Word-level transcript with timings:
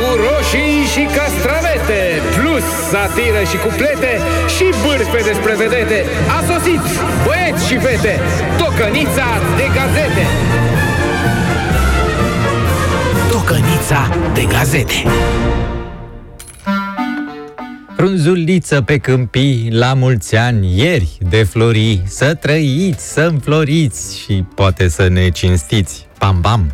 cu 0.00 0.08
roșii 0.26 0.78
și 0.92 1.02
castravete, 1.16 2.02
plus 2.36 2.66
satiră 2.92 3.42
și 3.50 3.56
cuplete 3.64 4.12
și 4.54 4.66
bârfe 4.82 5.20
despre 5.30 5.52
vedete. 5.64 5.98
A 6.36 6.38
sosit, 6.50 6.82
băieți 7.24 7.66
și 7.68 7.76
fete, 7.84 8.14
tocănița 8.58 9.28
de 9.58 9.66
gazete. 9.76 10.24
Tocănița 13.30 14.00
de 14.34 14.44
gazete. 14.54 14.98
Frunzuliță 17.96 18.82
pe 18.82 18.96
câmpii, 18.98 19.68
la 19.72 19.94
mulți 19.94 20.36
ani, 20.36 20.78
ieri 20.78 21.18
de 21.30 21.42
flori, 21.42 22.02
să 22.06 22.34
trăiți, 22.34 23.12
să 23.12 23.20
înfloriți 23.20 24.18
și 24.18 24.44
poate 24.54 24.88
să 24.88 25.08
ne 25.08 25.28
cinstiți. 25.28 26.06
Pam, 26.18 26.40
pam! 26.40 26.72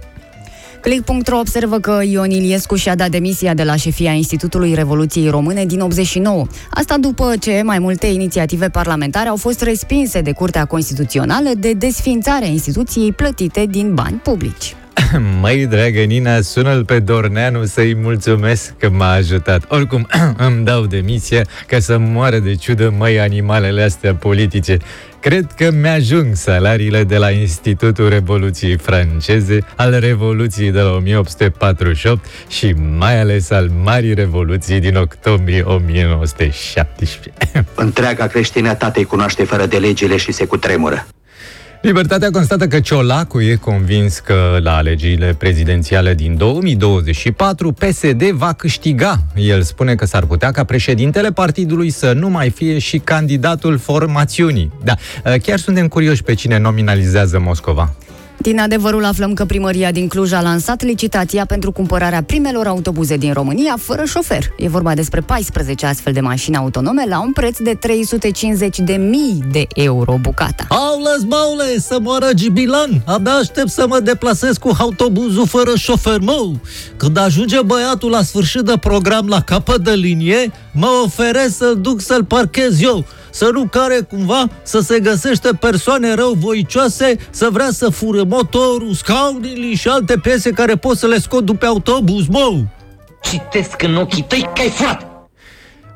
Click.ro 0.87 1.39
observă 1.39 1.79
că 1.79 2.01
Ion 2.05 2.31
Iliescu 2.31 2.75
și-a 2.75 2.95
dat 2.95 3.11
demisia 3.11 3.55
de 3.55 3.63
la 3.63 3.77
șefia 3.77 4.13
Institutului 4.13 4.75
Revoluției 4.75 5.29
Române 5.29 5.65
din 5.65 5.81
89. 5.81 6.47
Asta 6.71 6.97
după 6.99 7.35
ce 7.41 7.63
mai 7.65 7.79
multe 7.79 8.07
inițiative 8.07 8.69
parlamentare 8.69 9.29
au 9.29 9.37
fost 9.37 9.63
respinse 9.63 10.21
de 10.21 10.33
Curtea 10.33 10.65
Constituțională 10.65 11.51
de 11.59 11.73
desfințarea 11.73 12.49
instituției 12.49 13.13
plătite 13.13 13.67
din 13.71 13.95
bani 13.95 14.17
publici. 14.17 14.77
Măi, 15.41 15.67
dragă 15.67 16.01
Nina, 16.01 16.41
sună-l 16.41 16.85
pe 16.85 16.99
Dorneanu 16.99 17.65
să-i 17.65 17.95
mulțumesc 17.95 18.77
că 18.79 18.91
m-a 18.91 19.13
ajutat. 19.13 19.65
Oricum, 19.69 20.07
îmi 20.47 20.65
dau 20.65 20.87
demisia 20.87 21.43
ca 21.67 21.79
să 21.79 21.99
moară 21.99 22.39
de 22.39 22.55
ciudă, 22.55 22.95
măi, 22.99 23.21
animalele 23.21 23.83
astea 23.83 24.15
politice. 24.15 24.77
Cred 25.21 25.47
că 25.57 25.71
mi-ajung 25.71 26.35
salariile 26.35 27.05
de 27.05 27.17
la 27.17 27.31
Institutul 27.31 28.09
Revoluției 28.09 28.77
Franceze, 28.77 29.59
al 29.77 29.99
Revoluției 30.01 30.71
de 30.71 30.81
la 30.81 30.91
1848 30.91 32.25
și 32.49 32.75
mai 32.99 33.21
ales 33.21 33.51
al 33.51 33.71
Marii 33.83 34.15
Revoluții 34.15 34.81
din 34.81 34.97
octombrie 34.97 35.63
1917. 35.63 37.33
Întreaga 37.75 38.27
creștinătate 38.27 38.99
îi 38.99 39.05
cunoaște 39.05 39.45
fără 39.45 39.67
de 39.67 39.77
legile 39.77 40.17
și 40.17 40.33
se 40.33 40.45
cutremură. 40.45 41.07
Libertatea 41.87 42.31
constată 42.31 42.67
că 42.67 42.81
Ciolacu 42.81 43.41
e 43.41 43.55
convins 43.55 44.19
că 44.19 44.59
la 44.63 44.77
alegerile 44.77 45.35
prezidențiale 45.39 46.15
din 46.15 46.37
2024 46.37 47.73
PSD 47.73 48.23
va 48.23 48.53
câștiga. 48.53 49.19
El 49.35 49.63
spune 49.63 49.95
că 49.95 50.05
s-ar 50.05 50.25
putea 50.25 50.51
ca 50.51 50.65
președintele 50.65 51.33
partidului 51.33 51.91
să 51.91 52.13
nu 52.13 52.29
mai 52.29 52.51
fie 52.51 52.79
și 52.79 52.99
candidatul 52.99 53.79
formațiunii. 53.79 54.73
Da, 54.85 54.95
chiar 55.43 55.59
suntem 55.59 55.89
curioși 55.89 56.23
pe 56.23 56.35
cine 56.35 56.59
nominalizează 56.59 57.39
Moscova. 57.39 57.95
Din 58.39 58.61
adevărul 58.61 59.05
aflăm 59.05 59.35
că 59.35 59.45
primăria 59.45 59.91
din 59.91 60.09
Cluj 60.09 60.33
a 60.33 60.41
lansat 60.41 60.83
licitația 60.83 61.45
pentru 61.45 61.73
cumpărarea 61.73 62.23
primelor 62.23 62.67
autobuze 62.67 63.17
din 63.17 63.33
România 63.33 63.77
fără 63.79 64.05
șofer. 64.05 64.45
E 64.59 64.69
vorba 64.69 64.95
despre 64.95 65.21
14 65.21 65.87
astfel 65.87 66.13
de 66.13 66.21
mașini 66.21 66.57
autonome 66.57 67.05
la 67.09 67.21
un 67.21 67.33
preț 67.33 67.59
de 67.59 67.77
350 67.81 68.79
de 68.79 68.93
mii 68.93 69.43
de 69.53 69.67
euro 69.75 70.19
bucata. 70.21 70.67
Aules, 70.69 71.23
baule, 71.23 71.79
să 71.79 71.99
moară 72.03 72.29
Gibilan! 72.35 73.03
Abia 73.07 73.33
aștept 73.33 73.69
să 73.69 73.87
mă 73.89 74.01
deplasez 74.01 74.57
cu 74.57 74.71
autobuzul 74.79 75.47
fără 75.47 75.73
șofer, 75.77 76.19
mă! 76.21 76.53
Când 76.97 77.19
ajunge 77.19 77.63
băiatul 77.63 78.11
la 78.11 78.23
sfârșit 78.23 78.61
de 78.61 78.75
program 78.81 79.27
la 79.29 79.41
capăt 79.41 79.85
de 79.85 79.93
linie, 79.93 80.53
mă 80.73 81.03
oferesc 81.05 81.57
să-l 81.57 81.79
duc 81.81 82.01
să-l 82.01 82.25
parchez 82.25 82.81
eu 82.81 83.05
să 83.37 83.51
nu 83.53 83.67
care 83.67 84.01
cumva 84.09 84.49
să 84.63 84.81
se 84.81 85.01
găsește 85.01 85.49
persoane 85.61 86.15
răuvoicioase 86.15 87.17
să 87.31 87.49
vrea 87.53 87.69
să 87.71 87.89
fură 87.89 88.25
motorul, 88.25 88.93
scaunile 88.93 89.75
și 89.75 89.89
alte 89.89 90.19
piese 90.19 90.51
care 90.51 90.77
pot 90.77 90.97
să 90.97 91.07
le 91.07 91.19
scot 91.19 91.45
după 91.45 91.67
autobuz, 91.67 92.27
mă! 92.27 92.63
Citesc 93.23 93.83
în 93.83 93.95
ochii 93.95 94.23
tăi 94.23 94.51
că 94.55 94.61
ai 94.61 94.69
furat! 94.69 95.07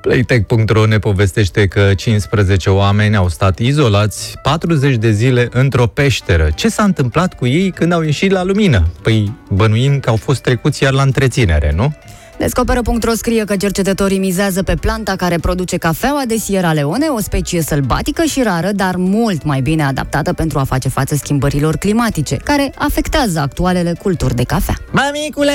Playtech.ro 0.01 0.87
ne 0.87 0.99
povestește 0.99 1.67
că 1.67 1.95
15 1.95 2.71
oameni 2.71 3.17
au 3.17 3.29
stat 3.29 3.59
izolați 3.59 4.39
40 4.43 4.97
de 4.97 5.11
zile 5.11 5.49
într-o 5.53 5.87
peșteră. 5.87 6.49
Ce 6.55 6.69
s-a 6.69 6.83
întâmplat 6.83 7.35
cu 7.35 7.47
ei 7.47 7.71
când 7.71 7.93
au 7.93 8.03
ieșit 8.03 8.31
la 8.31 8.43
lumină? 8.43 8.87
Păi 9.03 9.33
bănuim 9.51 10.01
că 10.01 10.11
au 10.11 10.17
fost 10.17 10.43
trecuți 10.43 10.83
iar 10.83 10.93
la 10.93 11.03
întreținere, 11.03 11.73
nu? 11.77 11.95
Descoperă.ro 12.41 13.13
scrie 13.15 13.45
că 13.45 13.57
cercetătorii 13.57 14.19
mizează 14.19 14.63
pe 14.63 14.75
planta 14.75 15.17
care 15.17 15.39
produce 15.39 15.77
cafeaua 15.77 16.23
de 16.27 16.37
Sierra 16.37 16.73
Leone, 16.73 17.07
o 17.07 17.21
specie 17.21 17.63
sălbatică 17.63 18.23
și 18.23 18.43
rară, 18.43 18.71
dar 18.73 18.97
mult 18.97 19.45
mai 19.45 19.61
bine 19.61 19.85
adaptată 19.85 20.33
pentru 20.33 20.59
a 20.59 20.65
face 20.65 20.89
față 20.89 21.15
schimbărilor 21.15 21.77
climatice, 21.77 22.37
care 22.37 22.73
afectează 22.77 23.39
actualele 23.39 23.93
culturi 24.03 24.35
de 24.35 24.43
cafea. 24.43 24.75
Mamicule, 24.91 25.53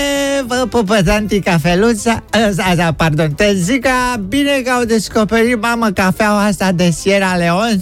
vă 0.47 0.65
pupă 0.69 1.01
tanti 1.03 1.39
cafeluța, 1.39 2.23
asta, 2.69 2.93
pardon, 2.97 3.31
te 3.31 3.53
zic 3.53 3.81
că 3.81 4.19
bine 4.27 4.61
că 4.63 4.71
au 4.71 4.83
descoperit, 4.83 5.61
mamă, 5.61 5.89
cafeaua 5.89 6.43
asta 6.43 6.71
de 6.71 6.89
Sierra 6.89 7.35
Leone 7.35 7.79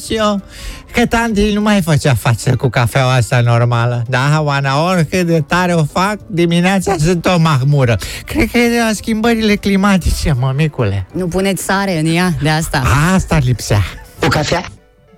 că 0.94 1.06
tanti 1.06 1.54
nu 1.54 1.62
mai 1.62 1.82
făcea 1.82 2.14
față 2.14 2.56
cu 2.56 2.70
cafeaua 2.70 3.14
asta 3.14 3.42
normală. 3.42 4.04
Da, 4.08 4.42
Oana, 4.42 4.84
oricât 4.84 5.26
de 5.26 5.42
tare 5.42 5.74
o 5.74 5.84
fac, 5.84 6.18
dimineața 6.28 6.96
sunt 7.00 7.26
o 7.26 7.38
mahmură. 7.38 7.98
Cred 8.26 8.50
că 8.52 8.58
e 8.58 8.70
de 8.70 8.80
la 8.88 8.92
schimbările 8.94 9.56
climatice, 9.56 10.34
mămicule. 10.40 11.08
Nu 11.12 11.28
puneți 11.28 11.64
sare 11.64 12.00
în 12.00 12.06
ea 12.16 12.34
de 12.42 12.50
asta. 12.50 12.82
Asta 13.14 13.38
lipsea. 13.38 13.82
O 14.24 14.28
cafea? 14.28 14.66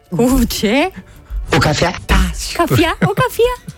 Cu 0.10 0.44
ce? 0.60 0.92
O 1.54 1.58
cafea? 1.58 1.96
Da, 2.06 2.16
Cafea? 2.54 2.98
O 3.02 3.12
cafea? 3.14 3.74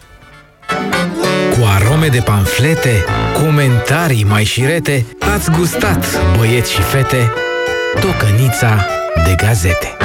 Cu 1.52 1.66
arome 1.76 2.08
de 2.08 2.20
panflete, 2.20 3.06
comentarii 3.34 4.24
mai 4.24 4.44
șirete, 4.44 5.06
ați 5.34 5.52
gustat, 5.52 6.06
băieți 6.38 6.72
și 6.72 6.82
fete, 6.82 7.32
tocănița 8.00 8.86
de 9.26 9.36
gazete. 9.46 9.98